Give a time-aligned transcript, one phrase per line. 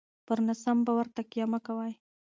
[0.25, 1.91] پر ناسم باور تکیه مه کوئ.